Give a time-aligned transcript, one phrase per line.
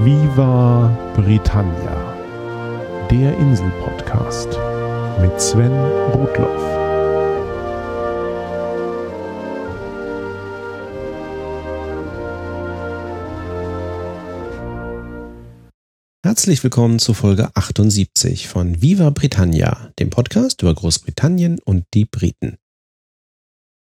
[0.00, 2.14] Viva Britannia,
[3.10, 4.46] der Insel-Podcast
[5.20, 5.72] mit Sven
[6.12, 6.62] Rudloff.
[16.24, 22.56] Herzlich willkommen zu Folge 78 von Viva Britannia, dem Podcast über Großbritannien und die Briten.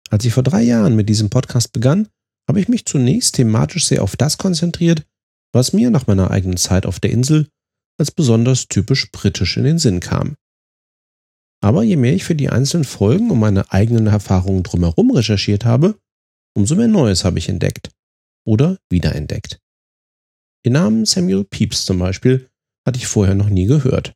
[0.10, 2.08] Als ich vor drei Jahren mit diesem Podcast begann,
[2.48, 5.06] habe ich mich zunächst thematisch sehr auf das konzentriert,
[5.54, 7.48] was mir nach meiner eigenen Zeit auf der Insel
[8.00, 10.36] als besonders typisch britisch in den Sinn kam.
[11.62, 16.00] Aber je mehr ich für die einzelnen Folgen und meine eigenen Erfahrungen drumherum recherchiert habe,
[16.56, 17.90] umso mehr Neues habe ich entdeckt
[18.46, 19.60] oder wiederentdeckt.
[20.66, 22.50] Den Namen Samuel Pepys zum Beispiel
[22.86, 24.14] hatte ich vorher noch nie gehört.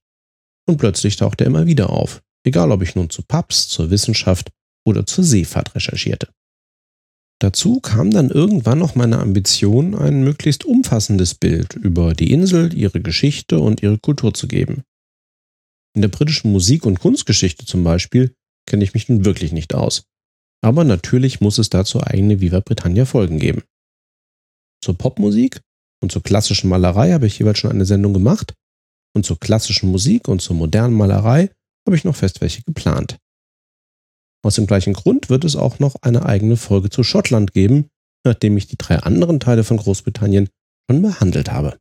[0.67, 4.51] Und plötzlich taucht er immer wieder auf, egal ob ich nun zu Pubs, zur Wissenschaft
[4.85, 6.29] oder zur Seefahrt recherchierte.
[7.41, 13.01] Dazu kam dann irgendwann noch meine Ambition, ein möglichst umfassendes Bild über die Insel, ihre
[13.01, 14.83] Geschichte und ihre Kultur zu geben.
[15.95, 18.35] In der britischen Musik- und Kunstgeschichte zum Beispiel
[18.67, 20.03] kenne ich mich nun wirklich nicht aus.
[20.63, 23.63] Aber natürlich muss es dazu eigene Viva Britannia Folgen geben.
[24.83, 25.61] Zur Popmusik
[25.99, 28.53] und zur klassischen Malerei habe ich jeweils schon eine Sendung gemacht
[29.15, 31.49] und zur klassischen Musik und zur modernen Malerei
[31.87, 33.17] habe ich noch fest welche geplant.
[34.43, 37.89] Aus dem gleichen Grund wird es auch noch eine eigene Folge zu Schottland geben,
[38.25, 40.49] nachdem ich die drei anderen Teile von Großbritannien
[40.89, 41.77] schon behandelt habe.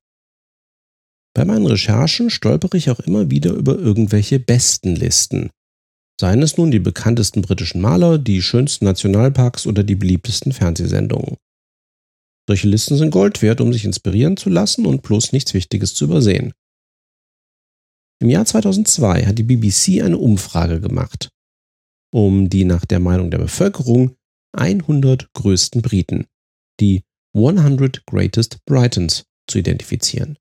[1.34, 5.50] Bei meinen Recherchen stolpere ich auch immer wieder über irgendwelche Bestenlisten.
[6.20, 11.36] Seien es nun die bekanntesten britischen Maler, die schönsten Nationalparks oder die beliebtesten Fernsehsendungen.
[12.47, 16.05] Solche Listen sind Gold wert, um sich inspirieren zu lassen und bloß nichts Wichtiges zu
[16.05, 16.52] übersehen.
[18.20, 21.30] Im Jahr 2002 hat die BBC eine Umfrage gemacht
[22.12, 24.16] um die nach der Meinung der Bevölkerung
[24.53, 26.27] 100 größten Briten,
[26.80, 27.02] die
[27.34, 30.39] 100 Greatest Britons, zu identifizieren.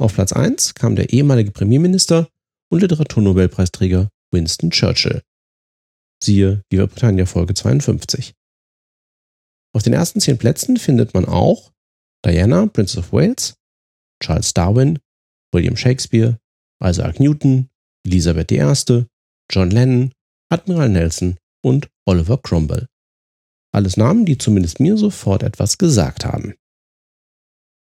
[0.00, 2.28] Auf Platz 1 kam der ehemalige Premierminister
[2.70, 5.22] und Literaturnobelpreisträger Winston Churchill.
[6.22, 8.34] Siehe Viva Britannia Folge 52.
[9.74, 11.72] Auf den ersten zehn Plätzen findet man auch
[12.24, 13.54] Diana, Princess of Wales,
[14.22, 14.98] Charles Darwin,
[15.52, 16.38] William Shakespeare,
[16.82, 17.68] Isaac Newton,
[18.04, 19.04] Elisabeth I.,
[19.50, 20.12] John Lennon,
[20.50, 22.88] Admiral Nelson und Oliver Cromwell.
[23.72, 26.54] Alles Namen, die zumindest mir sofort etwas gesagt haben.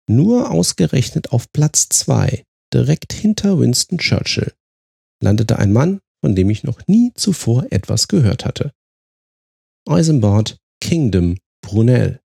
[0.09, 4.53] Nur ausgerechnet auf Platz 2, direkt hinter Winston Churchill,
[5.21, 8.71] landete ein Mann, von dem ich noch nie zuvor etwas gehört hatte.
[9.85, 12.21] Eisenbart Kingdom Brunel.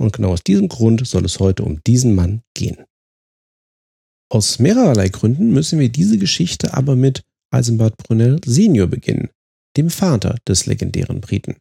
[0.00, 2.84] Und genau aus diesem Grund soll es heute um diesen Mann gehen.
[4.30, 9.28] Aus mehrerlei Gründen müssen wir diese Geschichte aber mit Eisenbart Brunel Senior beginnen,
[9.76, 11.56] dem Vater des legendären Briten.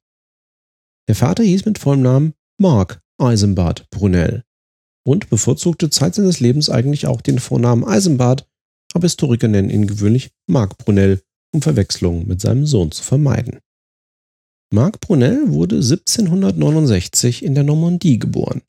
[1.07, 4.43] Der Vater hieß mit vollem Namen Mark Eisenbart Brunel
[5.05, 8.47] und bevorzugte Zeit seines Lebens eigentlich auch den Vornamen Eisenbart,
[8.93, 11.21] aber Historiker nennen ihn gewöhnlich Mark Brunel,
[11.53, 13.59] um Verwechslungen mit seinem Sohn zu vermeiden.
[14.73, 18.61] Marc Brunel wurde 1769 in der Normandie geboren.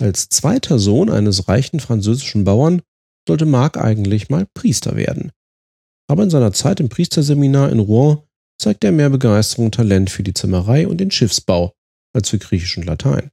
[0.00, 2.82] Als zweiter Sohn eines reichen französischen Bauern
[3.26, 5.32] sollte Marc eigentlich mal Priester werden
[6.08, 8.22] aber in seiner Zeit im Priesterseminar in Rouen
[8.60, 11.74] zeigte er mehr Begeisterung und Talent für die Zimmerei und den Schiffsbau
[12.14, 13.30] als für Griechisch und Latein.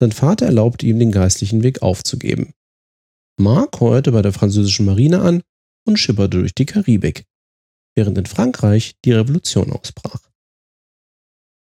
[0.00, 2.52] Sein Vater erlaubte ihm, den geistlichen Weg aufzugeben.
[3.38, 5.42] Marc heuerte bei der französischen Marine an
[5.86, 7.24] und schipperte durch die Karibik,
[7.96, 10.20] während in Frankreich die Revolution ausbrach.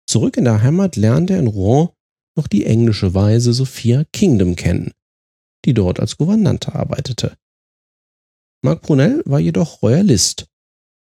[0.07, 1.91] Zurück in der Heimat lernte er in Rouen
[2.37, 4.93] noch die englische Weise Sophia Kingdom kennen,
[5.65, 7.37] die dort als Gouvernante arbeitete.
[8.65, 10.47] Marc Brunel war jedoch Royalist.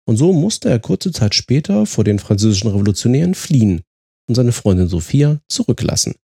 [0.08, 3.84] Und so musste er kurze Zeit später vor den französischen Revolutionären fliehen
[4.28, 6.16] und seine Freundin Sophia zurücklassen.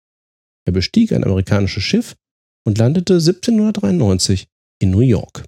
[0.66, 2.16] Er bestieg ein amerikanisches Schiff
[2.64, 4.46] und landete 1793
[4.80, 5.44] in New York.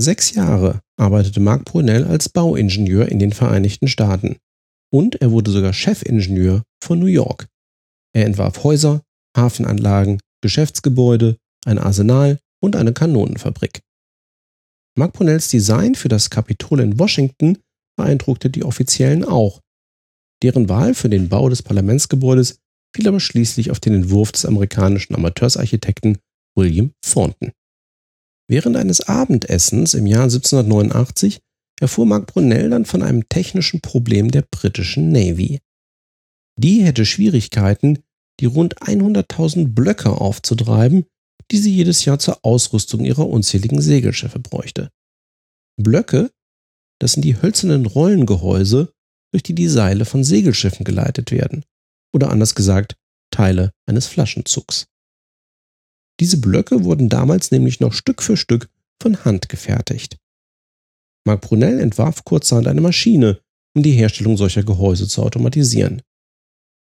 [0.00, 4.38] Sechs Jahre arbeitete Marc Brunel als Bauingenieur in den Vereinigten Staaten
[4.90, 7.46] und er wurde sogar Chefingenieur von New York.
[8.14, 9.02] Er entwarf Häuser,
[9.36, 11.36] Hafenanlagen, Geschäftsgebäude,
[11.66, 13.82] ein Arsenal und eine Kanonenfabrik.
[14.98, 17.58] Mark Brunels Design für das Kapitol in Washington
[17.96, 19.60] beeindruckte die Offiziellen auch.
[20.42, 22.58] Deren Wahl für den Bau des Parlamentsgebäudes
[22.94, 26.18] fiel aber schließlich auf den Entwurf des amerikanischen Amateursarchitekten
[26.56, 27.52] William Thornton.
[28.48, 31.40] Während eines Abendessens im Jahr 1789
[31.80, 35.60] erfuhr Mark Brunel dann von einem technischen Problem der britischen Navy.
[36.58, 38.00] Die hätte Schwierigkeiten,
[38.40, 41.06] die rund 100.000 Blöcke aufzutreiben,
[41.50, 44.90] die sie jedes Jahr zur Ausrüstung ihrer unzähligen Segelschiffe bräuchte.
[45.76, 46.30] Blöcke,
[47.00, 48.92] das sind die hölzernen Rollengehäuse,
[49.32, 51.64] durch die die Seile von Segelschiffen geleitet werden,
[52.12, 52.96] oder anders gesagt,
[53.30, 54.86] Teile eines Flaschenzugs.
[56.20, 58.68] Diese Blöcke wurden damals nämlich noch Stück für Stück
[59.00, 60.18] von Hand gefertigt.
[61.26, 63.40] Marc Brunel entwarf kurzerhand eine Maschine,
[63.74, 66.02] um die Herstellung solcher Gehäuse zu automatisieren.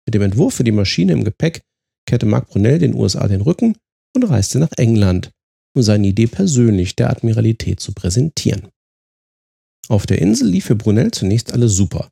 [0.05, 1.63] Mit dem Entwurf für die Maschine im Gepäck
[2.05, 3.77] kehrte Marc Brunel den USA den Rücken
[4.15, 5.31] und reiste nach England,
[5.75, 8.69] um seine Idee persönlich der Admiralität zu präsentieren.
[9.89, 12.09] Auf der Insel lief für Brunel zunächst alles super.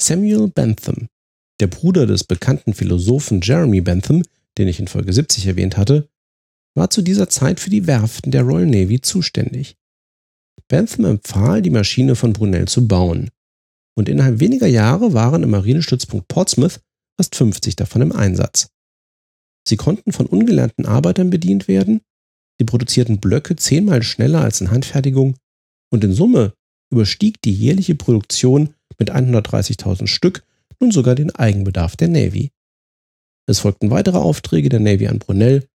[0.00, 1.08] Samuel Bentham,
[1.60, 4.22] der Bruder des bekannten Philosophen Jeremy Bentham,
[4.58, 6.08] den ich in Folge 70 erwähnt hatte,
[6.74, 9.76] war zu dieser Zeit für die Werften der Royal Navy zuständig.
[10.68, 13.30] Bentham empfahl, die Maschine von Brunel zu bauen.
[13.96, 16.80] Und innerhalb weniger Jahre waren im Marinestützpunkt Portsmouth
[17.16, 18.68] fast 50 davon im Einsatz.
[19.66, 22.00] Sie konnten von ungelernten Arbeitern bedient werden,
[22.58, 25.36] sie produzierten Blöcke zehnmal schneller als in Handfertigung
[25.90, 26.54] und in Summe
[26.92, 30.44] überstieg die jährliche Produktion mit 130.000 Stück
[30.80, 32.50] nun sogar den Eigenbedarf der Navy.
[33.48, 35.66] Es folgten weitere Aufträge der Navy an Brunel,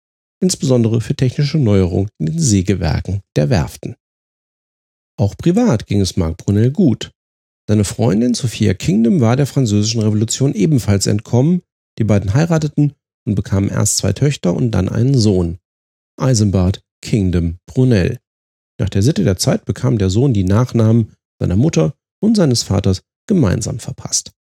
[0.41, 3.95] insbesondere für technische Neuerungen in den Sägewerken der Werften.
[5.17, 7.11] Auch privat ging es Marc Brunel gut.
[7.67, 11.61] Seine Freundin Sophia Kingdom war der Französischen Revolution ebenfalls entkommen,
[11.99, 12.93] die beiden heirateten
[13.25, 15.59] und bekamen erst zwei Töchter und dann einen Sohn.
[16.17, 18.19] Eisenbart Kingdom Brunel.
[18.79, 23.01] Nach der Sitte der Zeit bekam der Sohn die Nachnamen seiner Mutter und seines Vaters
[23.27, 24.31] gemeinsam verpasst.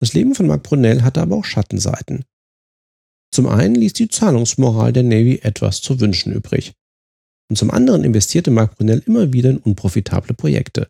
[0.00, 2.24] Das Leben von Marc Brunel hatte aber auch Schattenseiten.
[3.32, 6.74] Zum einen ließ die Zahlungsmoral der Navy etwas zu wünschen übrig.
[7.50, 10.88] Und zum anderen investierte Marc Brunel immer wieder in unprofitable Projekte.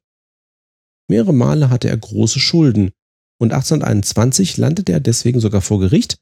[1.08, 2.92] Mehrere Male hatte er große Schulden
[3.40, 6.18] und 1821 landete er deswegen sogar vor Gericht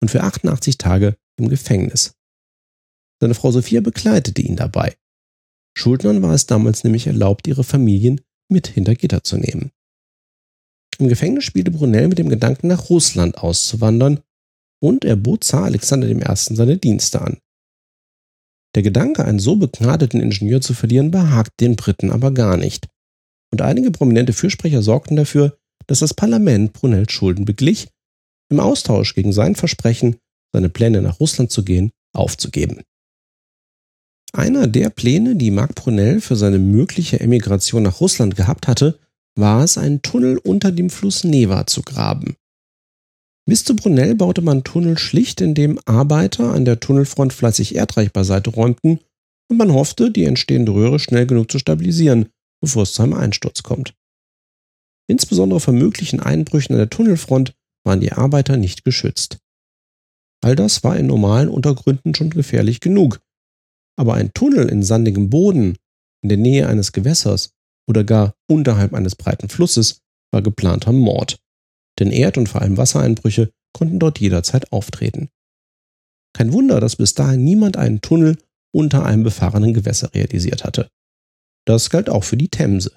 [0.00, 2.14] und für 88 Tage im Gefängnis.
[3.20, 4.96] Seine Frau Sophia begleitete ihn dabei.
[5.76, 9.72] Schuldnern war es damals nämlich erlaubt, ihre Familien mit hinter Gitter zu nehmen.
[10.98, 14.20] Im Gefängnis spielte Brunel mit dem Gedanken, nach Russland auszuwandern
[14.82, 16.22] und er bot Zar Alexander I.
[16.34, 17.38] seine Dienste an.
[18.74, 22.88] Der Gedanke, einen so begnadeten Ingenieur zu verlieren, behagt den Briten aber gar nicht.
[23.50, 27.88] Und einige prominente Fürsprecher sorgten dafür, dass das Parlament Brunels Schulden beglich,
[28.50, 30.16] im Austausch gegen sein Versprechen,
[30.52, 32.82] seine Pläne nach Russland zu gehen, aufzugeben.
[34.32, 38.98] Einer der Pläne, die Marc Brunel für seine mögliche Emigration nach Russland gehabt hatte,
[39.34, 42.36] war es, einen Tunnel unter dem Fluss Neva zu graben.
[43.48, 48.50] Bis zu Brunel baute man Tunnel schlicht, indem Arbeiter an der Tunnelfront fleißig Erdreich beiseite
[48.50, 49.00] räumten
[49.48, 52.28] und man hoffte, die entstehende Röhre schnell genug zu stabilisieren,
[52.60, 53.94] bevor es zu einem Einsturz kommt.
[55.08, 57.54] Insbesondere vor möglichen Einbrüchen an der Tunnelfront
[57.86, 59.38] waren die Arbeiter nicht geschützt.
[60.42, 63.20] All das war in normalen Untergründen schon gefährlich genug.
[63.98, 65.76] Aber ein Tunnel in sandigem Boden,
[66.22, 67.52] in der Nähe eines Gewässers
[67.88, 70.02] oder gar unterhalb eines breiten Flusses
[70.32, 71.38] war geplanter Mord.
[71.98, 75.30] Denn Erd- und vor allem Wassereinbrüche konnten dort jederzeit auftreten.
[76.34, 78.36] Kein Wunder, dass bis dahin niemand einen Tunnel
[78.74, 80.90] unter einem befahrenen Gewässer realisiert hatte.
[81.66, 82.92] Das galt auch für die Themse.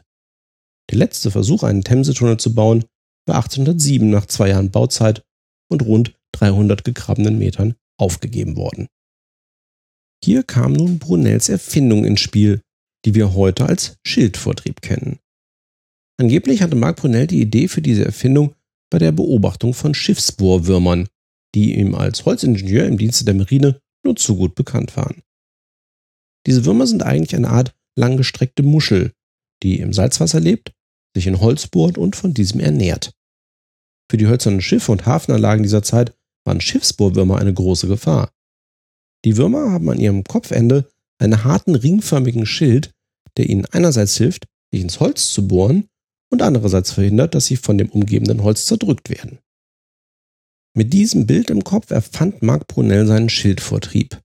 [0.90, 2.84] Der letzte Versuch, einen Themse-Tunnel zu bauen,
[3.30, 5.24] war 1807 nach zwei Jahren Bauzeit
[5.70, 8.88] und rund 300 gegrabenen Metern aufgegeben worden.
[10.24, 12.62] Hier kam nun Brunels Erfindung ins Spiel,
[13.06, 15.20] die wir heute als Schildvortrieb kennen.
[16.20, 18.56] Angeblich hatte Marc Brunel die Idee für diese Erfindung
[18.92, 21.08] bei der Beobachtung von Schiffsbohrwürmern,
[21.56, 25.22] die ihm als Holzingenieur im Dienste der Marine nur zu gut bekannt waren.
[26.46, 29.14] Diese Würmer sind eigentlich eine Art langgestreckte Muschel,
[29.64, 30.74] die im Salzwasser lebt,
[31.16, 33.14] sich in Holz bohrt und von diesem ernährt.
[34.10, 38.32] Für die hölzernen Schiffe und Hafenanlagen dieser Zeit waren Schiffsbohrwürmer eine große Gefahr.
[39.26, 40.90] Die Würmer haben an ihrem Kopfende
[41.20, 42.92] einen harten ringförmigen Schild,
[43.38, 45.90] der ihnen einerseits hilft, sich ins Holz zu bohren
[46.32, 49.40] und andererseits verhindert, dass sie von dem umgebenden Holz zerdrückt werden.
[50.76, 54.20] Mit diesem Bild im Kopf erfand Marc Brunel seinen Schildvortrieb.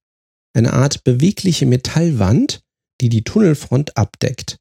[0.54, 2.62] Eine Art bewegliche Metallwand,
[3.00, 4.58] die die Tunnelfront abdeckt.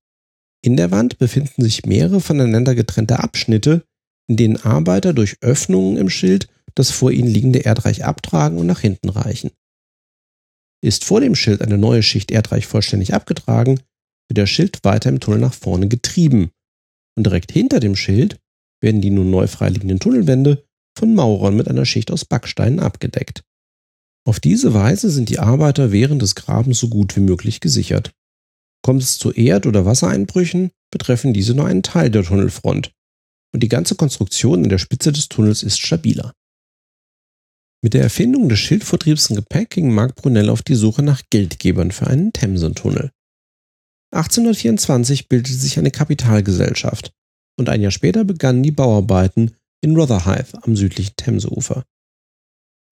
[0.61, 3.85] In der Wand befinden sich mehrere voneinander getrennte Abschnitte,
[4.27, 8.79] in denen Arbeiter durch Öffnungen im Schild das vor ihnen liegende Erdreich abtragen und nach
[8.79, 9.51] hinten reichen.
[10.81, 13.79] Ist vor dem Schild eine neue Schicht Erdreich vollständig abgetragen,
[14.27, 16.51] wird der Schild weiter im Tunnel nach vorne getrieben.
[17.15, 18.39] Und direkt hinter dem Schild
[18.81, 20.65] werden die nun neu freiliegenden Tunnelwände
[20.97, 23.43] von Maurern mit einer Schicht aus Backsteinen abgedeckt.
[24.25, 28.11] Auf diese Weise sind die Arbeiter während des Grabens so gut wie möglich gesichert.
[28.81, 32.93] Kommt es zu Erd- oder Wassereinbrüchen, betreffen diese nur einen Teil der Tunnelfront
[33.53, 36.33] und die ganze Konstruktion an der Spitze des Tunnels ist stabiler.
[37.83, 41.91] Mit der Erfindung des Schildvortriebs im Gepäck ging Marc Brunel auf die Suche nach Geldgebern
[41.91, 43.11] für einen Themsentunnel.
[44.11, 47.11] 1824 bildete sich eine Kapitalgesellschaft
[47.57, 51.83] und ein Jahr später begannen die Bauarbeiten in Rotherhithe am südlichen Themseufer.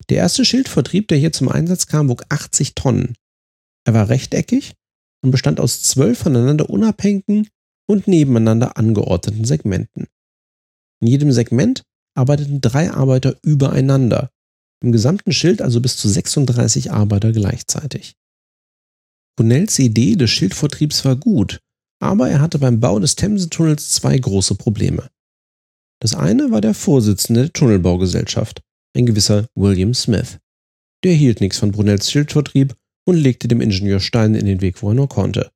[0.09, 3.15] Der erste Schildvertrieb, der hier zum Einsatz kam, wog 80 Tonnen.
[3.85, 4.73] Er war rechteckig
[5.23, 7.47] und bestand aus zwölf voneinander unabhängigen
[7.87, 10.07] und nebeneinander angeordneten Segmenten.
[11.01, 11.83] In jedem Segment
[12.15, 14.29] arbeiteten drei Arbeiter übereinander,
[14.83, 18.15] im gesamten Schild also bis zu 36 Arbeiter gleichzeitig.
[19.37, 21.59] Brunels Idee des Schildvortriebs war gut,
[21.99, 25.09] aber er hatte beim Bau des Themse-Tunnels zwei große Probleme.
[26.01, 28.61] Das eine war der Vorsitzende der Tunnelbaugesellschaft,
[28.95, 30.39] ein gewisser William Smith.
[31.03, 34.89] Der hielt nichts von Brunels Schildvortrieb und legte dem Ingenieur Steine in den Weg, wo
[34.89, 35.51] er nur konnte.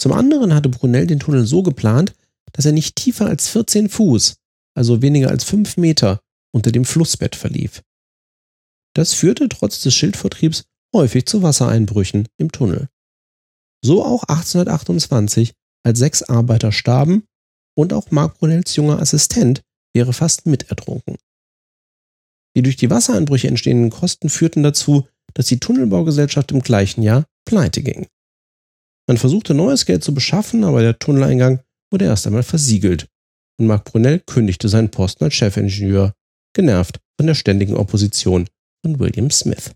[0.00, 2.14] Zum anderen hatte Brunel den Tunnel so geplant,
[2.52, 4.36] dass er nicht tiefer als 14 Fuß,
[4.74, 6.20] also weniger als 5 Meter,
[6.52, 7.82] unter dem Flussbett verlief.
[8.94, 10.64] Das führte trotz des Schildvortriebs
[10.94, 12.88] häufig zu Wassereinbrüchen im Tunnel.
[13.84, 15.52] So auch 1828,
[15.84, 17.24] als sechs Arbeiter starben
[17.76, 19.62] und auch Marc Brunels junger Assistent
[19.94, 21.16] wäre fast mitertrunken.
[22.56, 27.82] Die durch die Wassereinbrüche entstehenden Kosten führten dazu, dass die Tunnelbaugesellschaft im gleichen Jahr pleite
[27.82, 28.08] ging.
[29.06, 33.08] Man versuchte neues Geld zu beschaffen, aber der Tunneleingang wurde erst einmal versiegelt
[33.58, 36.14] und Marc Brunel kündigte seinen Posten als Chefingenieur,
[36.54, 38.48] genervt von der ständigen Opposition
[38.84, 39.72] von William Smith.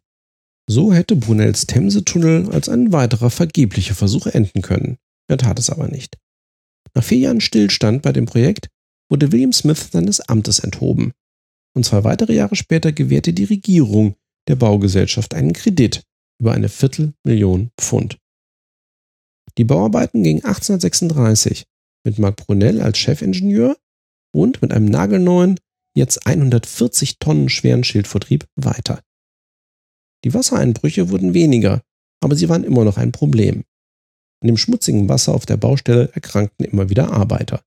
[0.68, 4.98] So hätte Brunels Themse-Tunnel als ein weiterer vergeblicher Versuch enden können.
[5.28, 6.18] Er tat es aber nicht.
[6.94, 8.68] Nach vier Jahren Stillstand bei dem Projekt
[9.10, 11.12] wurde William Smith seines Amtes enthoben.
[11.74, 14.14] Und zwei weitere Jahre später gewährte die Regierung
[14.48, 16.02] der Baugesellschaft einen Kredit
[16.40, 18.18] über eine Viertelmillion Pfund.
[19.58, 21.64] Die Bauarbeiten gingen 1836
[22.04, 23.76] mit Marc Brunel als Chefingenieur
[24.34, 25.58] und mit einem nagelneuen,
[25.94, 29.00] jetzt 140 Tonnen schweren Schildvortrieb weiter.
[30.24, 31.82] Die Wassereinbrüche wurden weniger,
[32.22, 33.64] aber sie waren immer noch ein Problem.
[34.40, 37.62] An dem schmutzigen Wasser auf der Baustelle erkrankten immer wieder Arbeiter.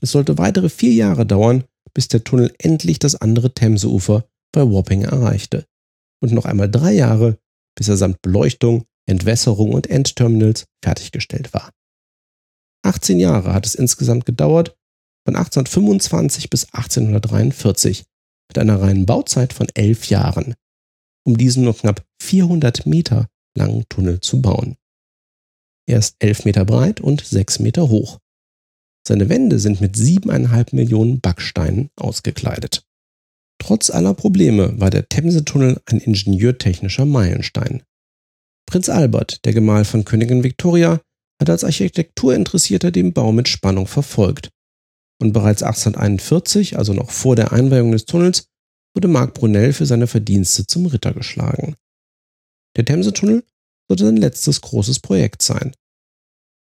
[0.00, 5.02] Es sollte weitere vier Jahre dauern, bis der Tunnel endlich das andere Themseufer bei Wapping
[5.02, 5.66] erreichte.
[6.22, 7.38] Und noch einmal drei Jahre,
[7.76, 11.70] bis er samt Beleuchtung, Entwässerung und Endterminals fertiggestellt war.
[12.82, 14.76] 18 Jahre hat es insgesamt gedauert,
[15.26, 18.04] von 1825 bis 1843,
[18.48, 20.54] mit einer reinen Bauzeit von elf Jahren,
[21.26, 24.76] um diesen nur knapp 400 Meter langen Tunnel zu bauen.
[25.86, 28.18] Er ist 11 Meter breit und 6 Meter hoch.
[29.06, 32.84] Seine Wände sind mit 7,5 Millionen Backsteinen ausgekleidet.
[33.60, 37.82] Trotz aller Probleme war der Themse-Tunnel ein ingenieurtechnischer Meilenstein.
[38.66, 41.00] Prinz Albert, der Gemahl von Königin Victoria,
[41.40, 44.50] hat als Architekturinteressierter den Bau mit Spannung verfolgt.
[45.20, 48.46] Und bereits 1841, also noch vor der Einweihung des Tunnels,
[48.94, 51.76] wurde Marc Brunel für seine Verdienste zum Ritter geschlagen.
[52.76, 53.44] Der Themse-Tunnel
[53.88, 55.74] sollte sein letztes großes Projekt sein.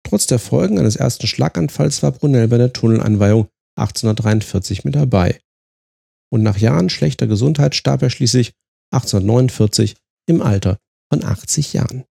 [0.05, 5.41] Trotz der Folgen eines ersten Schlaganfalls war Brunel bei der Tunnelanweihung 1843 mit dabei.
[6.31, 8.53] Und nach Jahren schlechter Gesundheit starb er schließlich
[8.93, 9.97] 1849
[10.27, 10.79] im Alter
[11.11, 12.05] von 80 Jahren.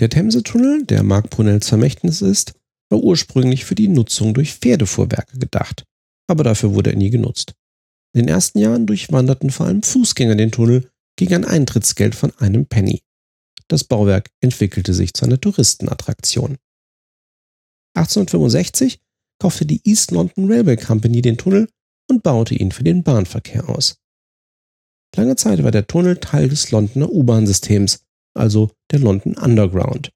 [0.00, 2.54] Der Themse-Tunnel, der Marc Brunels Vermächtnis ist,
[2.90, 5.84] war ursprünglich für die Nutzung durch Pferdefuhrwerke gedacht,
[6.26, 7.54] aber dafür wurde er nie genutzt.
[8.14, 12.66] In den ersten Jahren durchwanderten vor allem Fußgänger den Tunnel gegen ein Eintrittsgeld von einem
[12.66, 13.02] Penny.
[13.68, 16.58] Das Bauwerk entwickelte sich zu einer Touristenattraktion.
[17.94, 19.00] 1865
[19.38, 21.68] kaufte die East London Railway Company den Tunnel
[22.10, 23.96] und baute ihn für den Bahnverkehr aus.
[25.16, 30.12] Lange Zeit war der Tunnel Teil des Londoner U-Bahn-Systems, also der London Underground.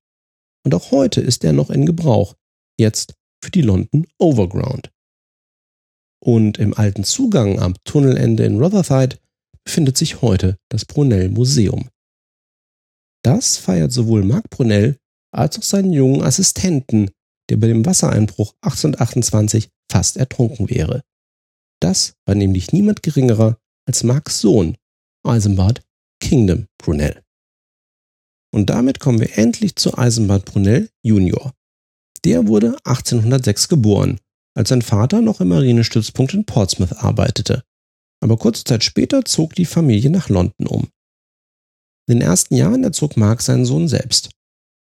[0.65, 2.35] Und auch heute ist er noch in Gebrauch,
[2.79, 4.93] jetzt für die London Overground.
[6.23, 9.19] Und im alten Zugang am Tunnelende in Rotherhithe
[9.65, 11.89] befindet sich heute das Brunel Museum.
[13.23, 14.99] Das feiert sowohl Marc Brunel
[15.33, 17.11] als auch seinen jungen Assistenten,
[17.51, 21.03] der bei dem Wassereinbruch 1828 fast ertrunken wäre.
[21.81, 24.77] Das war nämlich niemand geringerer als Marks Sohn,
[25.25, 25.83] Eisenbart
[26.21, 27.26] Kingdom Brunel.
[28.53, 31.53] Und damit kommen wir endlich zu Eisenbart Brunel Junior.
[32.25, 34.19] Der wurde 1806 geboren,
[34.57, 37.63] als sein Vater noch im Marinestützpunkt in Portsmouth arbeitete.
[38.21, 40.89] Aber kurze Zeit später zog die Familie nach London um.
[42.09, 44.31] In den ersten Jahren erzog Mark seinen Sohn selbst.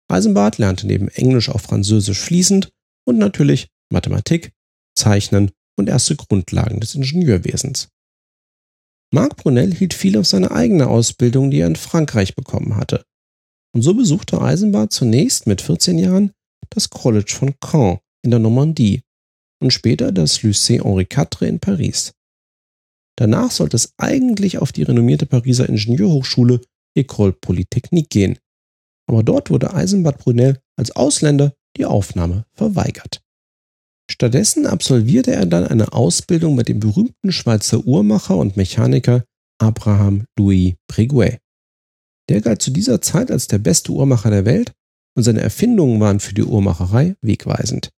[0.08, 2.70] Eisenbart lernte neben Englisch auch Französisch fließend
[3.06, 4.52] und natürlich Mathematik,
[4.96, 7.88] Zeichnen und erste Grundlagen des Ingenieurwesens.
[9.12, 13.04] Marc Brunel hielt viel auf seine eigene Ausbildung, die er in Frankreich bekommen hatte.
[13.74, 16.30] Und so besuchte Eisenbart zunächst mit 14 Jahren
[16.70, 19.02] das College von Caen in der Normandie
[19.60, 22.12] und später das Lycée Henri IV in Paris.
[23.16, 26.60] Danach sollte es eigentlich auf die renommierte Pariser Ingenieurhochschule
[26.96, 28.38] École Polytechnique gehen.
[29.06, 33.22] Aber dort wurde Eisenbart Brunel als Ausländer die Aufnahme verweigert.
[34.10, 39.24] Stattdessen absolvierte er dann eine Ausbildung mit dem berühmten Schweizer Uhrmacher und Mechaniker
[39.58, 41.38] Abraham Louis Breguet.
[42.28, 44.72] Der galt zu dieser Zeit als der beste Uhrmacher der Welt
[45.16, 47.90] und seine Erfindungen waren für die Uhrmacherei wegweisend.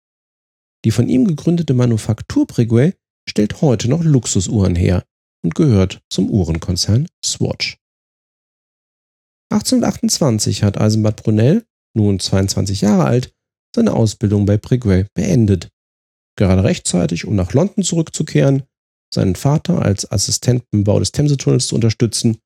[0.83, 5.03] Die von ihm gegründete Manufaktur Breguet stellt heute noch Luxusuhren her
[5.43, 7.77] und gehört zum Uhrenkonzern Swatch.
[9.51, 11.65] 1828 hat Eisenbart Brunel,
[11.95, 13.33] nun 22 Jahre alt,
[13.75, 15.69] seine Ausbildung bei Breguet beendet.
[16.37, 18.63] Gerade rechtzeitig, um nach London zurückzukehren,
[19.13, 22.37] seinen Vater als Assistent beim Bau des Themsetunnels zu unterstützen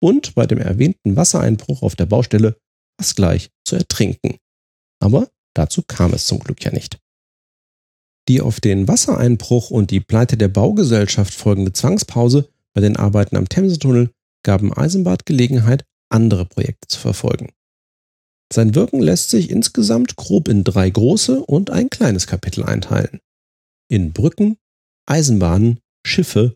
[0.00, 2.56] und bei dem erwähnten Wassereinbruch auf der Baustelle
[3.00, 4.38] fast gleich zu ertrinken.
[5.00, 6.98] Aber dazu kam es zum Glück ja nicht.
[8.28, 13.48] Die auf den Wassereinbruch und die Pleite der Baugesellschaft folgende Zwangspause bei den Arbeiten am
[13.48, 14.10] Themsetunnel
[14.42, 17.52] gaben Eisenbart Gelegenheit, andere Projekte zu verfolgen.
[18.52, 23.20] Sein Wirken lässt sich insgesamt grob in drei große und ein kleines Kapitel einteilen.
[23.88, 24.56] In Brücken,
[25.06, 26.54] Eisenbahnen, Schiffe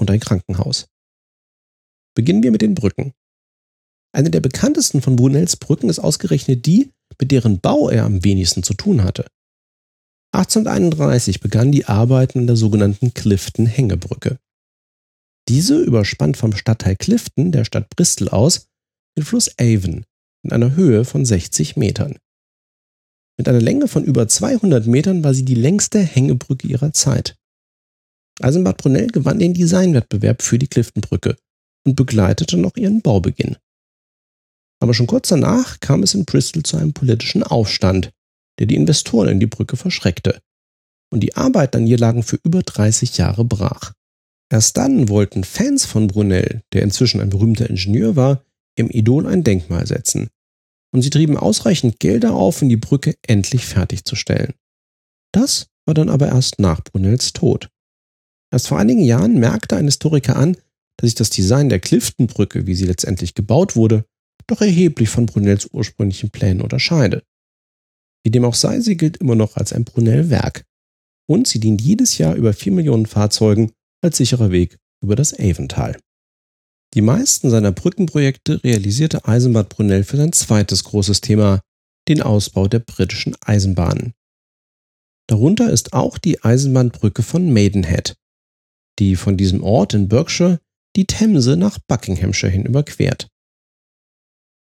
[0.00, 0.86] und ein Krankenhaus.
[2.18, 3.12] Beginnen wir mit den Brücken.
[4.12, 8.64] Eine der bekanntesten von Brunels Brücken ist ausgerechnet die, mit deren Bau er am wenigsten
[8.64, 9.24] zu tun hatte.
[10.34, 14.40] 1831 begannen die Arbeiten an der sogenannten Clifton-Hängebrücke.
[15.48, 18.66] Diese überspannt vom Stadtteil Clifton der Stadt Bristol aus
[19.16, 20.04] den Fluss Avon
[20.42, 22.18] in einer Höhe von 60 Metern.
[23.38, 27.36] Mit einer Länge von über 200 Metern war sie die längste Hängebrücke ihrer Zeit.
[28.40, 31.36] Eisenbart Brunel gewann den Designwettbewerb für die Cliftonbrücke
[31.88, 33.56] und begleitete noch ihren Baubeginn.
[34.80, 38.10] Aber schon kurz danach kam es in Bristol zu einem politischen Aufstand,
[38.58, 40.40] der die Investoren in die Brücke verschreckte.
[41.10, 43.92] Und die Arbeiten an ihr lagen für über 30 Jahre brach.
[44.50, 48.44] Erst dann wollten Fans von Brunel, der inzwischen ein berühmter Ingenieur war,
[48.76, 50.28] im Idol ein Denkmal setzen.
[50.92, 54.54] Und sie trieben ausreichend Gelder auf, um die Brücke endlich fertigzustellen.
[55.32, 57.68] Das war dann aber erst nach Brunels Tod.
[58.50, 60.56] Erst vor einigen Jahren merkte ein Historiker an,
[60.98, 64.04] dass sich das Design der Cliftonbrücke, wie sie letztendlich gebaut wurde,
[64.46, 67.22] doch erheblich von Brunels ursprünglichen Plänen unterscheide.
[68.24, 70.64] Wie dem auch sei, sie gilt immer noch als ein Brunel-Werk.
[71.30, 75.98] Und sie dient jedes Jahr über 4 Millionen Fahrzeugen als sicherer Weg über das Avontal.
[76.94, 81.60] Die meisten seiner Brückenprojekte realisierte Eisenbahn Brunel für sein zweites großes Thema,
[82.08, 84.14] den Ausbau der britischen Eisenbahnen.
[85.28, 88.16] Darunter ist auch die Eisenbahnbrücke von Maidenhead,
[88.98, 90.58] die von diesem Ort in Berkshire
[90.98, 93.28] die Themse nach Buckinghamshire hin überquert.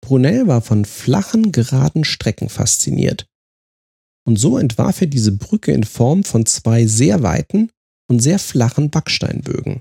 [0.05, 3.27] Brunel war von flachen, geraden Strecken fasziniert.
[4.27, 7.70] Und so entwarf er diese Brücke in Form von zwei sehr weiten
[8.11, 9.79] und sehr flachen Backsteinbögen.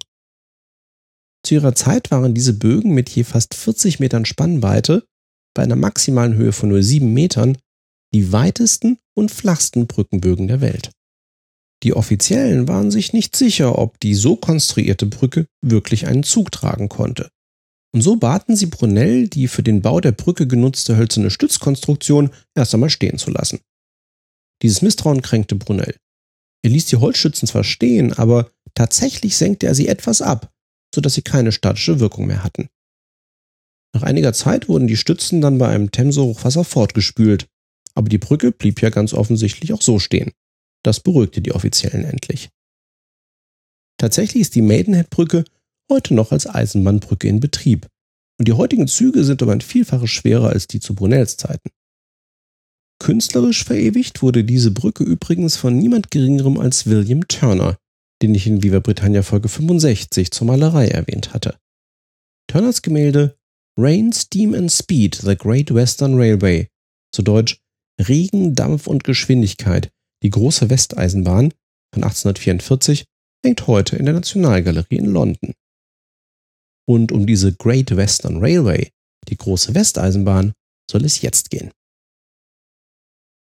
[1.43, 5.07] Zu ihrer Zeit waren diese Bögen mit je fast 40 Metern Spannweite
[5.55, 7.57] bei einer maximalen Höhe von nur 7 Metern
[8.13, 10.91] die weitesten und flachsten Brückenbögen der Welt.
[11.83, 16.87] Die Offiziellen waren sich nicht sicher, ob die so konstruierte Brücke wirklich einen Zug tragen
[16.87, 17.29] konnte.
[17.93, 22.73] Und so baten sie Brunel, die für den Bau der Brücke genutzte hölzerne Stützkonstruktion erst
[22.73, 23.59] einmal stehen zu lassen.
[24.61, 25.95] Dieses Misstrauen kränkte Brunel.
[26.63, 30.51] Er ließ die Holzstützen zwar stehen, aber tatsächlich senkte er sie etwas ab,
[30.95, 32.69] sodass sie keine statische Wirkung mehr hatten.
[33.93, 37.47] Nach einiger Zeit wurden die Stützen dann bei einem Themse-Hochwasser fortgespült,
[37.93, 40.31] aber die Brücke blieb ja ganz offensichtlich auch so stehen.
[40.83, 42.49] Das beruhigte die Offiziellen endlich.
[43.97, 45.45] Tatsächlich ist die Maidenhead-Brücke
[45.89, 47.87] heute noch als Eisenbahnbrücke in Betrieb
[48.39, 51.69] und die heutigen Züge sind um ein Vielfaches schwerer als die zu Brunels Zeiten.
[52.99, 57.77] Künstlerisch verewigt wurde diese Brücke übrigens von niemand Geringerem als William Turner,
[58.21, 61.57] den ich in Viva Britannia Folge 65 zur Malerei erwähnt hatte.
[62.47, 63.37] Turners Gemälde
[63.77, 66.67] Rain, Steam and Speed, The Great Western Railway,
[67.11, 67.59] zu Deutsch
[67.99, 69.91] Regen, Dampf und Geschwindigkeit,
[70.23, 71.53] die große Westeisenbahn
[71.93, 73.05] von 1844,
[73.45, 75.53] hängt heute in der Nationalgalerie in London.
[76.87, 78.89] Und um diese Great Western Railway,
[79.27, 80.53] die große Westeisenbahn,
[80.89, 81.71] soll es jetzt gehen.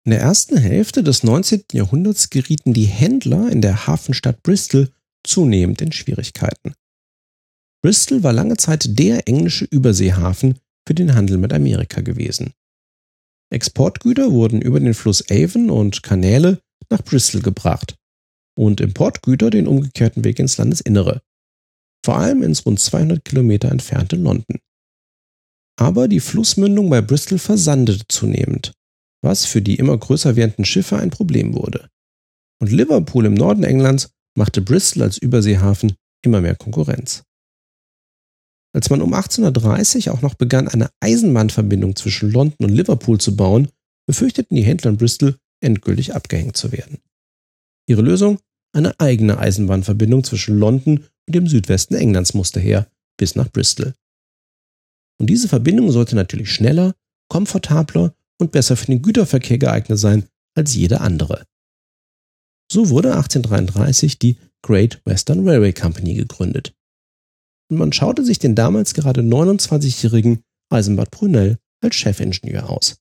[0.06, 1.66] In der ersten Hälfte des 19.
[1.74, 4.90] Jahrhunderts gerieten die Händler in der Hafenstadt Bristol
[5.24, 6.74] zunehmend in Schwierigkeiten.
[7.84, 12.54] Bristol war lange Zeit der englische Überseehafen für den Handel mit Amerika gewesen.
[13.52, 16.60] Exportgüter wurden über den Fluss Avon und Kanäle
[16.90, 17.96] nach Bristol gebracht
[18.58, 21.22] und Importgüter den umgekehrten Weg ins Landesinnere,
[22.06, 24.60] vor allem ins rund 200 Kilometer entfernte London.
[25.80, 28.74] Aber die Flussmündung bei Bristol versandete zunehmend
[29.22, 31.90] was für die immer größer werdenden Schiffe ein Problem wurde.
[32.60, 37.24] Und Liverpool im Norden Englands machte Bristol als Überseehafen immer mehr Konkurrenz.
[38.74, 43.68] Als man um 1830 auch noch begann, eine Eisenbahnverbindung zwischen London und Liverpool zu bauen,
[44.08, 47.00] befürchteten die Händler in Bristol, endgültig abgehängt zu werden.
[47.88, 48.40] Ihre Lösung?
[48.74, 53.94] Eine eigene Eisenbahnverbindung zwischen London und dem Südwesten Englands musste her, bis nach Bristol.
[55.20, 56.96] Und diese Verbindung sollte natürlich schneller,
[57.30, 61.46] komfortabler und besser für den Güterverkehr geeignet sein als jede andere.
[62.72, 66.74] So wurde 1833 die Great Western Railway Company gegründet.
[67.72, 72.98] Und man schaute sich den damals gerade 29-jährigen Eisenbart Brunel als Chefingenieur aus.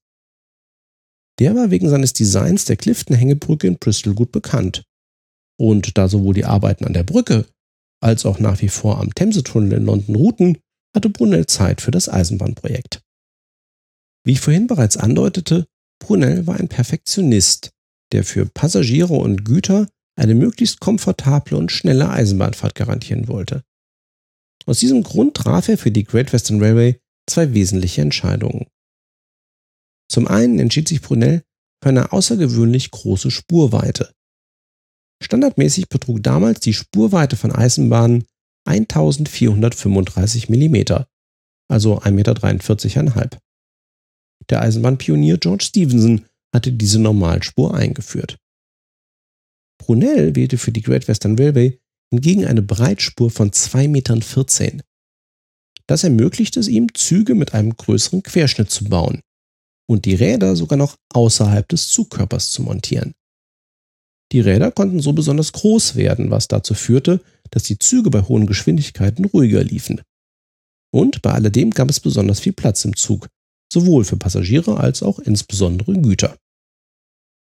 [1.41, 4.85] Der war wegen seines Designs der Clifton-Hängebrücke in Bristol gut bekannt.
[5.59, 7.47] Und da sowohl die Arbeiten an der Brücke
[8.01, 10.59] als auch nach wie vor am Themsetunnel in London ruhten,
[10.95, 13.03] hatte Brunel Zeit für das Eisenbahnprojekt.
[14.25, 15.67] Wie ich vorhin bereits andeutete,
[15.99, 17.71] Brunel war ein Perfektionist,
[18.13, 23.65] der für Passagiere und Güter eine möglichst komfortable und schnelle Eisenbahnfahrt garantieren wollte.
[24.67, 28.67] Aus diesem Grund traf er für die Great Western Railway zwei wesentliche Entscheidungen.
[30.11, 31.43] Zum einen entschied sich Brunel
[31.83, 34.13] für eine außergewöhnlich große Spurweite.
[35.23, 38.25] Standardmäßig betrug damals die Spurweite von Eisenbahnen
[38.67, 40.77] 1435 mm,
[41.69, 43.39] also 1,43 Meter.
[44.49, 48.39] Der Eisenbahnpionier George Stephenson hatte diese Normalspur eingeführt.
[49.79, 51.80] Brunel wählte für die Great Western Railway
[52.11, 54.83] hingegen eine Breitspur von 2,14 Metern.
[55.87, 59.21] Das ermöglichte es ihm, Züge mit einem größeren Querschnitt zu bauen
[59.89, 63.13] und die Räder sogar noch außerhalb des Zugkörpers zu montieren.
[64.33, 67.21] Die Räder konnten so besonders groß werden, was dazu führte,
[67.51, 70.01] dass die Züge bei hohen Geschwindigkeiten ruhiger liefen.
[70.93, 73.29] Und bei alledem gab es besonders viel Platz im Zug,
[73.73, 76.37] sowohl für Passagiere als auch insbesondere Güter.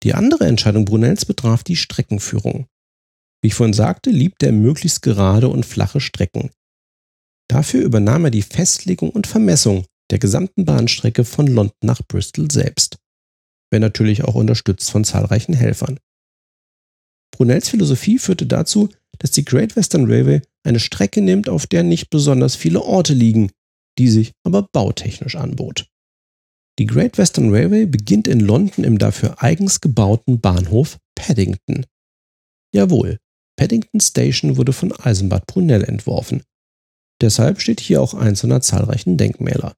[0.02, 2.66] Die andere Entscheidung Brunels betraf die Streckenführung.
[3.44, 6.48] Wie ich vorhin sagte, liebt er möglichst gerade und flache Strecken.
[7.46, 12.96] Dafür übernahm er die Festlegung und Vermessung der gesamten Bahnstrecke von London nach Bristol selbst,
[13.70, 16.00] wenn natürlich auch unterstützt von zahlreichen Helfern.
[17.36, 22.08] Brunels Philosophie führte dazu, dass die Great Western Railway eine Strecke nimmt, auf der nicht
[22.08, 23.50] besonders viele Orte liegen,
[23.98, 25.86] die sich aber bautechnisch anbot.
[26.78, 31.84] Die Great Western Railway beginnt in London im dafür eigens gebauten Bahnhof Paddington.
[32.74, 33.18] Jawohl,
[33.56, 36.42] Paddington Station wurde von Eisenbart Brunel entworfen.
[37.20, 39.74] Deshalb steht hier auch eins seiner zahlreichen Denkmäler.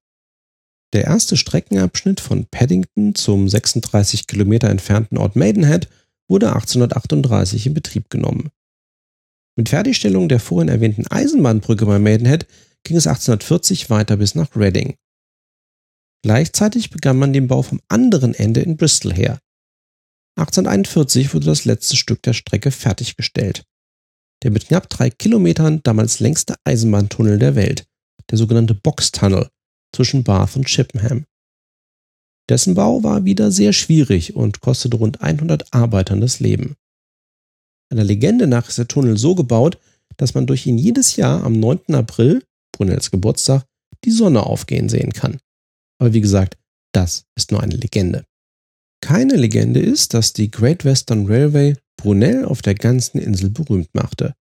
[0.92, 5.88] Der erste Streckenabschnitt von Paddington zum 36 Kilometer entfernten Ort Maidenhead
[6.28, 8.50] wurde 1838 in Betrieb genommen.
[9.56, 12.46] Mit Fertigstellung der vorhin erwähnten Eisenbahnbrücke bei Maidenhead
[12.84, 14.96] ging es 1840 weiter bis nach Reading.
[16.22, 19.38] Gleichzeitig begann man den Bau vom anderen Ende in Bristol her.
[20.36, 23.64] 1841 wurde das letzte Stück der Strecke fertiggestellt.
[24.42, 27.86] Der mit knapp drei Kilometern damals längste Eisenbahntunnel der Welt,
[28.30, 29.48] der sogenannte Box Tunnel,
[29.94, 31.24] zwischen Bath und Chippenham.
[32.50, 36.76] Dessen Bau war wieder sehr schwierig und kostete rund 100 Arbeitern das Leben.
[37.90, 39.78] Einer Legende nach ist der Tunnel so gebaut,
[40.16, 41.94] dass man durch ihn jedes Jahr am 9.
[41.94, 43.64] April, Brunels Geburtstag,
[44.04, 45.38] die Sonne aufgehen sehen kann.
[45.98, 46.58] Aber wie gesagt,
[46.92, 48.24] das ist nur eine Legende.
[49.00, 54.34] Keine Legende ist, dass die Great Western Railway Brunel auf der ganzen Insel berühmt machte.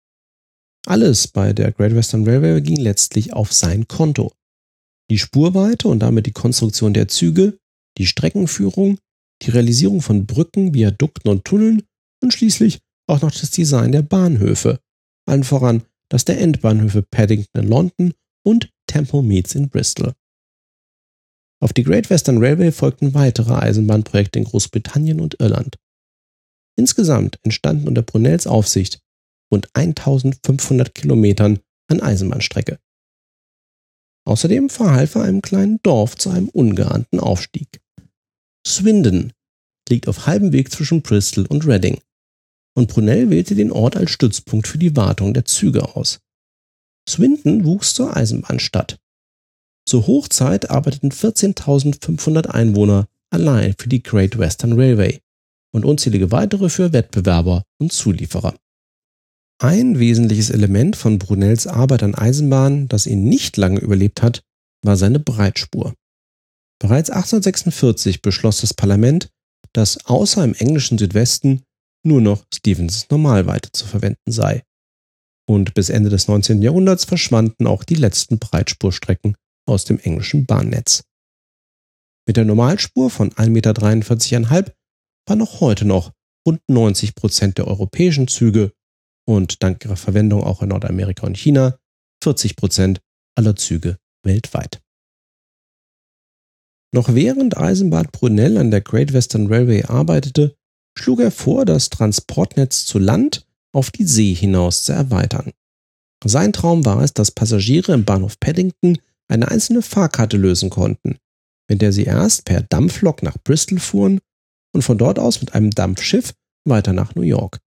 [0.86, 4.32] Alles bei der Great Western Railway ging letztlich auf sein Konto.
[5.10, 7.58] Die Spurweite und damit die Konstruktion der Züge,
[7.98, 8.98] die Streckenführung,
[9.42, 11.82] die Realisierung von Brücken, Viadukten und Tunneln
[12.22, 14.80] und schließlich auch noch das Design der Bahnhöfe,
[15.26, 18.14] allen voran das der Endbahnhöfe Paddington in London
[18.44, 20.12] und Temple Meads in Bristol.
[21.64, 25.76] Auf die Great Western Railway folgten weitere Eisenbahnprojekte in Großbritannien und Irland.
[26.76, 29.00] Insgesamt entstanden unter Brunels Aufsicht
[29.50, 32.78] rund 1500 Kilometern an Eisenbahnstrecke.
[34.26, 37.80] Außerdem verhalf er einem kleinen Dorf zu einem ungeahnten Aufstieg.
[38.66, 39.32] Swindon
[39.88, 41.98] liegt auf halbem Weg zwischen Bristol und Reading.
[42.76, 46.20] Und Brunel wählte den Ort als Stützpunkt für die Wartung der Züge aus.
[47.08, 48.98] Swindon wuchs zur Eisenbahnstadt.
[49.86, 55.20] Zur Hochzeit arbeiteten 14.500 Einwohner allein für die Great Western Railway
[55.72, 58.54] und unzählige weitere für Wettbewerber und Zulieferer.
[59.60, 64.42] Ein wesentliches Element von Brunels Arbeit an Eisenbahnen, das ihn nicht lange überlebt hat,
[64.82, 65.94] war seine Breitspur.
[66.80, 69.30] Bereits 1846 beschloss das Parlament,
[69.72, 71.62] dass außer im englischen Südwesten
[72.04, 74.62] nur noch Stevensons Normalweite zu verwenden sei.
[75.46, 76.62] Und bis Ende des 19.
[76.62, 81.04] Jahrhunderts verschwanden auch die letzten Breitspurstrecken aus dem englischen Bahnnetz.
[82.26, 84.74] Mit der Normalspur von 1,43 Meter
[85.26, 86.12] war noch heute noch
[86.46, 88.72] rund 90 Prozent der europäischen Züge
[89.26, 91.78] und dank ihrer Verwendung auch in Nordamerika und China
[92.22, 93.00] 40 Prozent
[93.36, 94.80] aller Züge weltweit.
[96.92, 100.56] Noch während Eisenbahn Brunel an der Great Western Railway arbeitete,
[100.96, 105.52] schlug er vor, das Transportnetz zu Land auf die See hinaus zu erweitern.
[106.24, 108.98] Sein Traum war es, dass Passagiere im Bahnhof Paddington
[109.28, 111.18] eine einzelne Fahrkarte lösen konnten,
[111.68, 114.20] mit der sie erst per Dampflok nach Bristol fuhren
[114.74, 116.34] und von dort aus mit einem Dampfschiff
[116.66, 117.60] weiter nach New York.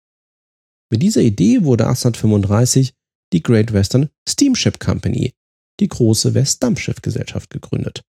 [0.90, 2.94] Mit dieser Idee wurde 1835
[3.32, 5.34] die Great Western Steamship Company,
[5.80, 8.04] die große Westdampfschiffgesellschaft, gegründet.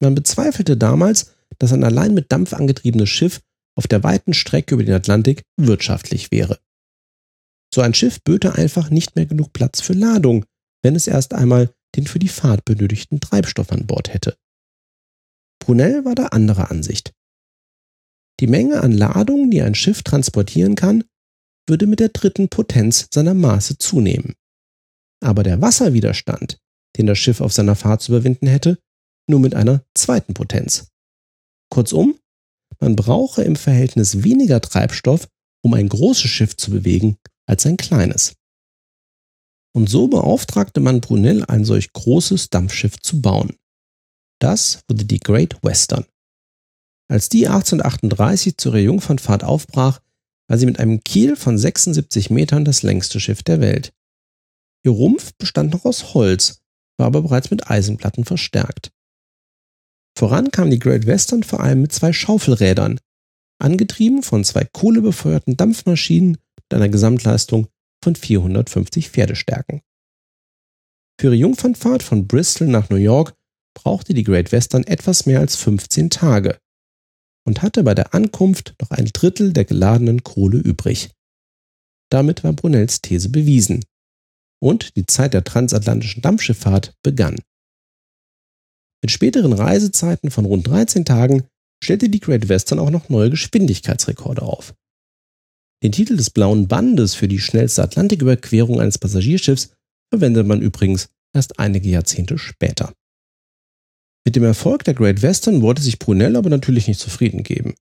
[0.00, 3.40] Man bezweifelte damals, dass ein allein mit Dampf angetriebenes Schiff
[3.76, 6.58] auf der weiten Strecke über den Atlantik wirtschaftlich wäre.
[7.74, 10.44] So ein Schiff böte einfach nicht mehr genug Platz für Ladung,
[10.82, 14.36] wenn es erst einmal den für die Fahrt benötigten Treibstoff an Bord hätte.
[15.60, 17.12] Brunel war da anderer Ansicht.
[18.40, 21.04] Die Menge an Ladung, die ein Schiff transportieren kann,
[21.68, 24.34] würde mit der dritten Potenz seiner Maße zunehmen.
[25.22, 26.58] Aber der Wasserwiderstand,
[26.96, 28.78] den das Schiff auf seiner Fahrt zu überwinden hätte,
[29.28, 30.88] nur mit einer zweiten Potenz.
[31.70, 32.18] Kurzum,
[32.80, 35.28] man brauche im Verhältnis weniger Treibstoff,
[35.64, 38.34] um ein großes Schiff zu bewegen, als ein kleines.
[39.74, 43.56] Und so beauftragte man Brunel, ein solch großes Dampfschiff zu bauen.
[44.38, 46.04] Das wurde die Great Western.
[47.08, 50.00] Als die 1838 zur Jungfernfahrt aufbrach,
[50.48, 53.92] war sie mit einem Kiel von 76 Metern das längste Schiff der Welt.
[54.84, 56.62] Ihr Rumpf bestand noch aus Holz,
[56.98, 58.92] war aber bereits mit Eisenplatten verstärkt.
[60.16, 62.98] Voran kam die Great Western vor allem mit zwei Schaufelrädern,
[63.58, 67.68] angetrieben von zwei kohlebefeuerten Dampfmaschinen mit einer Gesamtleistung
[68.02, 69.82] von 450 Pferdestärken.
[71.20, 73.34] Für ihre Jungfernfahrt von Bristol nach New York
[73.74, 76.58] brauchte die Great Western etwas mehr als 15 Tage
[77.46, 81.10] und hatte bei der Ankunft noch ein Drittel der geladenen Kohle übrig.
[82.10, 83.84] Damit war Brunels These bewiesen.
[84.60, 87.36] Und die Zeit der transatlantischen Dampfschifffahrt begann.
[89.02, 91.48] Mit späteren Reisezeiten von rund 13 Tagen
[91.82, 94.74] stellte die Great Western auch noch neue Geschwindigkeitsrekorde auf.
[95.82, 99.70] Den Titel des Blauen Bandes für die schnellste Atlantiküberquerung eines Passagierschiffs
[100.10, 102.92] verwendet man übrigens erst einige Jahrzehnte später.
[104.24, 107.74] Mit dem Erfolg der Great Western wollte sich Brunel aber natürlich nicht zufrieden geben.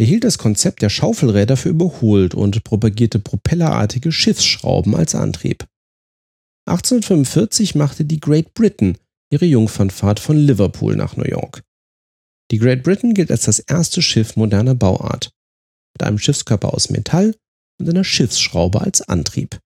[0.00, 5.66] Er hielt das Konzept der Schaufelräder für überholt und propagierte propellerartige Schiffsschrauben als Antrieb.
[6.66, 8.98] 1845 machte die Great Britain
[9.30, 11.62] ihre Jungfernfahrt von Liverpool nach New York.
[12.50, 15.30] Die Great Britain gilt als das erste Schiff moderner Bauart,
[15.98, 17.34] mit einem Schiffskörper aus Metall
[17.80, 19.58] und einer Schiffsschraube als Antrieb.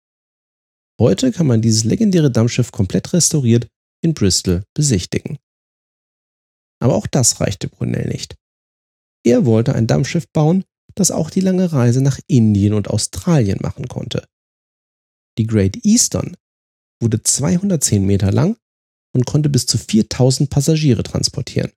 [1.01, 3.67] Heute kann man dieses legendäre Dampfschiff komplett restauriert
[4.01, 5.39] in Bristol besichtigen.
[6.81, 8.37] Aber auch das reichte Brunel nicht.
[9.27, 10.65] Er wollte ein Dampfschiff bauen,
[10.95, 14.25] das auch die lange Reise nach Indien und Australien machen konnte.
[15.37, 16.37] Die Great Eastern
[17.03, 18.57] wurde 210 Meter lang
[19.13, 21.73] und konnte bis zu 4000 Passagiere transportieren.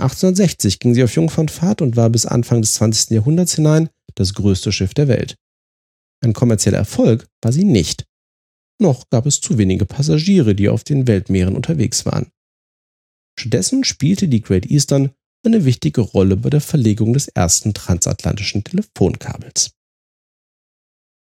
[0.00, 3.10] 1860 ging sie auf Jungfernfahrt und war bis Anfang des 20.
[3.10, 5.36] Jahrhunderts hinein das größte Schiff der Welt.
[6.22, 8.04] Ein kommerzieller Erfolg war sie nicht.
[8.80, 12.30] Noch gab es zu wenige Passagiere, die auf den Weltmeeren unterwegs waren.
[13.38, 15.12] Stattdessen spielte die Great Eastern
[15.44, 19.72] eine wichtige Rolle bei der Verlegung des ersten transatlantischen Telefonkabels.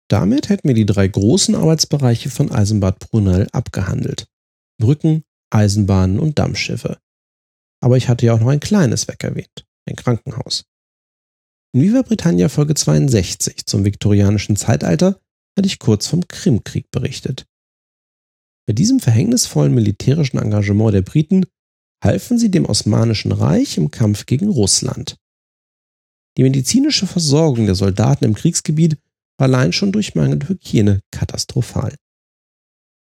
[0.10, 4.28] Damit hätten wir die drei großen Arbeitsbereiche von Eisenbad Brunel abgehandelt.
[4.78, 6.98] Brücken, Eisenbahnen und Dampfschiffe.
[7.82, 10.66] Aber ich hatte ja auch noch ein kleines Weg erwähnt, ein Krankenhaus.
[11.74, 15.20] In Viva Britannia Folge 62 zum viktorianischen Zeitalter
[15.58, 17.46] hatte ich kurz vom Krimkrieg berichtet.
[18.68, 21.46] Bei diesem verhängnisvollen militärischen Engagement der Briten
[22.04, 25.18] halfen sie dem Osmanischen Reich im Kampf gegen Russland.
[26.38, 28.98] Die medizinische Versorgung der Soldaten im Kriegsgebiet
[29.38, 31.96] war allein schon durch mangelnde Hygiene katastrophal.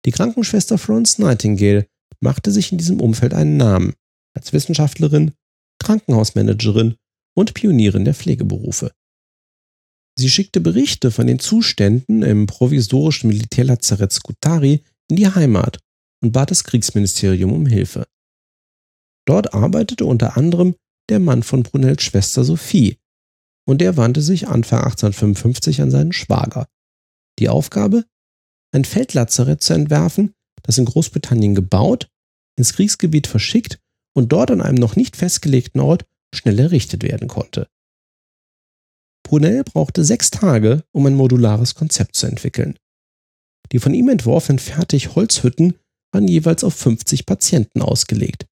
[0.05, 1.87] Die Krankenschwester Florence Nightingale
[2.21, 3.95] machte sich in diesem Umfeld einen Namen
[4.37, 5.33] als Wissenschaftlerin,
[5.83, 6.97] Krankenhausmanagerin
[7.37, 8.93] und Pionierin der Pflegeberufe.
[10.19, 15.79] Sie schickte Berichte von den Zuständen im provisorischen Militärlazarett Skutari in die Heimat
[16.23, 18.07] und bat das Kriegsministerium um Hilfe.
[19.27, 20.75] Dort arbeitete unter anderem
[21.11, 22.99] der Mann von Brunels Schwester Sophie,
[23.69, 26.69] und der wandte sich Anfang 1855 an seinen Schwager.
[27.39, 28.05] Die Aufgabe?
[28.73, 32.09] Ein Feldlazarett zu entwerfen, das in Großbritannien gebaut,
[32.57, 33.81] ins Kriegsgebiet verschickt
[34.17, 37.69] und dort an einem noch nicht festgelegten Ort schnell errichtet werden konnte.
[39.23, 42.79] Brunel brauchte sechs Tage, um ein modulares Konzept zu entwickeln.
[43.73, 45.75] Die von ihm entworfenen Fertigholzhütten
[46.13, 48.47] waren jeweils auf 50 Patienten ausgelegt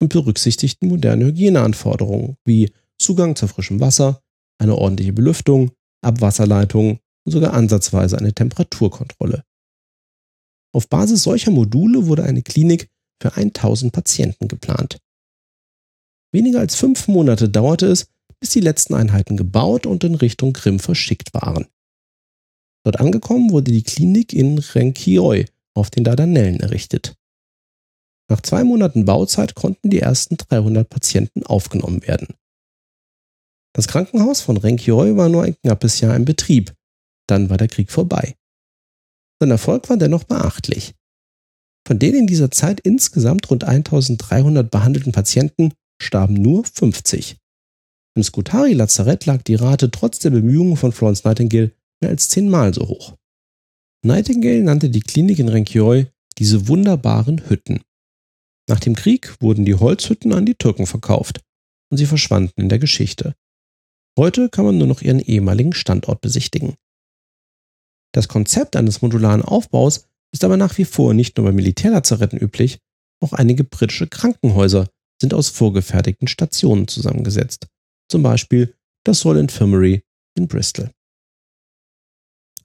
[0.00, 4.22] und berücksichtigten moderne Hygieneanforderungen wie Zugang zu frischem Wasser,
[4.58, 9.44] eine ordentliche Belüftung, Abwasserleitungen und sogar ansatzweise eine Temperaturkontrolle.
[10.72, 12.88] Auf Basis solcher Module wurde eine Klinik
[13.20, 14.98] für 1000 Patienten geplant.
[16.32, 18.08] Weniger als fünf Monate dauerte es,
[18.40, 21.66] bis die letzten Einheiten gebaut und in Richtung Krim verschickt waren.
[22.84, 27.14] Dort angekommen wurde die Klinik in Renkioi auf den Dardanellen errichtet.
[28.28, 32.28] Nach zwei Monaten Bauzeit konnten die ersten 300 Patienten aufgenommen werden.
[33.74, 36.74] Das Krankenhaus von Renkioi war nur ein knappes Jahr in Betrieb.
[37.26, 38.36] Dann war der Krieg vorbei.
[39.40, 40.94] Sein Erfolg war dennoch beachtlich.
[41.86, 47.36] Von den in dieser Zeit insgesamt rund 1300 behandelten Patienten starben nur 50.
[48.16, 52.88] Im Skutari-Lazarett lag die Rate trotz der Bemühungen von Florence Nightingale mehr als zehnmal so
[52.88, 53.16] hoch.
[54.04, 56.06] Nightingale nannte die Klinik in Renkioi
[56.38, 57.82] diese wunderbaren Hütten.
[58.68, 61.40] Nach dem Krieg wurden die Holzhütten an die Türken verkauft
[61.90, 63.34] und sie verschwanden in der Geschichte.
[64.18, 66.74] Heute kann man nur noch ihren ehemaligen Standort besichtigen.
[68.12, 72.80] Das Konzept eines modularen Aufbaus ist aber nach wie vor nicht nur bei Militärlazaretten üblich,
[73.22, 74.88] auch einige britische Krankenhäuser
[75.20, 77.68] sind aus vorgefertigten Stationen zusammengesetzt,
[78.10, 80.02] zum Beispiel das Soul Infirmary
[80.36, 80.90] in Bristol.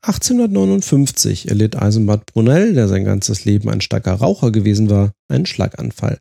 [0.02, 6.20] 1859 erlitt Eisenbart Brunel, der sein ganzes Leben ein starker Raucher gewesen war, einen Schlaganfall.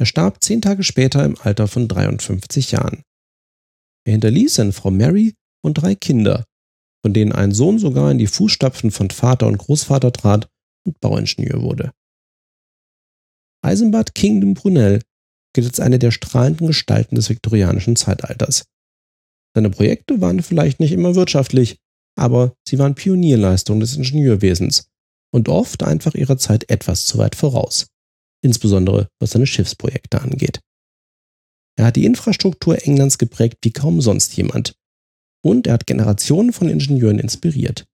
[0.00, 3.02] Er starb zehn Tage später im Alter von 53 Jahren.
[4.04, 6.44] Er hinterließ seine Frau Mary und drei Kinder,
[7.02, 10.48] von denen ein Sohn sogar in die Fußstapfen von Vater und Großvater trat
[10.86, 11.92] und Bauingenieur wurde.
[13.62, 15.02] Eisenbart Kingdom Brunel
[15.54, 18.64] gilt als eine der strahlenden Gestalten des viktorianischen Zeitalters.
[19.54, 21.78] Seine Projekte waren vielleicht nicht immer wirtschaftlich,
[22.16, 24.88] aber sie waren Pionierleistungen des Ingenieurwesens
[25.32, 27.86] und oft einfach ihrer Zeit etwas zu weit voraus,
[28.42, 30.60] insbesondere was seine Schiffsprojekte angeht.
[31.76, 34.74] Er hat die Infrastruktur Englands geprägt wie kaum sonst jemand
[35.42, 37.86] und er hat Generationen von Ingenieuren inspiriert.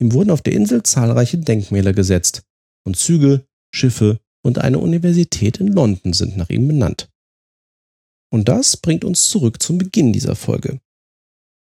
[0.00, 2.42] Ihm wurden auf der Insel zahlreiche Denkmäler gesetzt
[2.84, 7.08] und Züge, Schiffe und eine Universität in London sind nach ihm benannt.
[8.32, 10.80] Und das bringt uns zurück zum Beginn dieser Folge.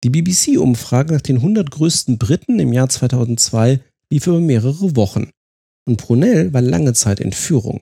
[0.04, 5.30] Die BBC-Umfrage nach den 100 größten Briten im Jahr 2002 lief über mehrere Wochen
[5.86, 7.80] und Brunel war lange Zeit in Führung.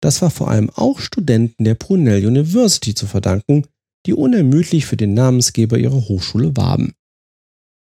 [0.00, 3.66] Das war vor allem auch Studenten der Brunel University zu verdanken,
[4.06, 6.94] die unermüdlich für den Namensgeber ihrer Hochschule warben.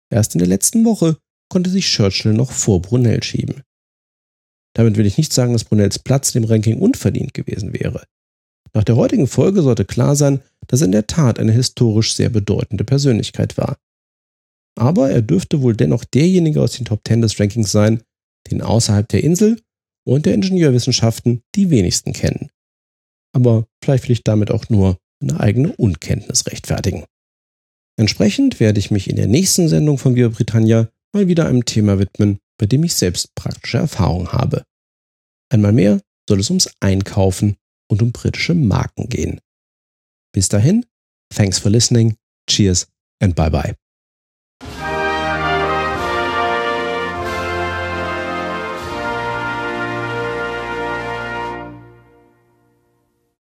[0.10, 1.17] Erst in der letzten Woche
[1.50, 3.63] konnte sich Churchill noch vor Brunel schieben.
[4.74, 8.04] Damit will ich nicht sagen, dass Brunels Platz dem Ranking unverdient gewesen wäre.
[8.74, 12.30] Nach der heutigen Folge sollte klar sein, dass er in der Tat eine historisch sehr
[12.30, 13.78] bedeutende Persönlichkeit war.
[14.78, 18.04] Aber er dürfte wohl dennoch derjenige aus den Top Ten des Rankings sein,
[18.52, 19.60] den außerhalb der Insel
[20.06, 22.50] und der Ingenieurwissenschaften die wenigsten kennen.
[23.34, 27.06] Aber vielleicht will ich damit auch nur eine eigene Unkenntnis rechtfertigen.
[27.99, 31.99] Entsprechend werde ich mich in der nächsten Sendung von Viva Britannia mal wieder einem Thema
[31.99, 34.63] widmen, bei dem ich selbst praktische Erfahrung habe.
[35.51, 37.56] Einmal mehr soll es ums Einkaufen
[37.89, 39.39] und um britische Marken gehen.
[40.34, 40.86] Bis dahin,
[41.34, 42.15] thanks for listening,
[42.49, 42.88] cheers
[43.19, 43.87] and bye bye.